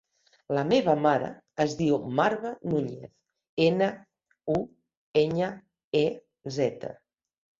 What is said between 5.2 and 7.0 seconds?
enya, e, zeta.